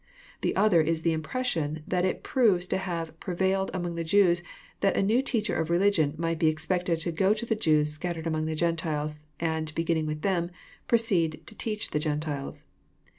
The 0.41 0.55
other 0.55 0.81
is 0.81 1.03
the 1.03 1.13
impression 1.13 1.83
that 1.87 2.03
it 2.05 2.23
proves 2.23 2.65
to 2.65 2.79
have 2.79 3.19
prevailed 3.19 3.69
among 3.71 3.93
the 3.93 4.03
Jews 4.03 4.41
that 4.79 4.97
a 4.97 5.03
new 5.03 5.21
teacher 5.21 5.55
of 5.55 5.69
religion 5.69 6.15
might 6.17 6.39
be 6.39 6.47
expected 6.47 6.97
to 7.01 7.11
go 7.11 7.35
to 7.35 7.45
the 7.45 7.53
Jews 7.53 7.91
scattered 7.93 8.25
among 8.25 8.47
the 8.47 8.55
Gentiles, 8.55 9.21
and, 9.39 9.71
beginning 9.75 10.07
with 10.07 10.23
them, 10.23 10.49
proceed 10.87 11.43
to 11.45 11.53
teach 11.53 11.91
the 11.91 11.99
Gentiles. 11.99 12.63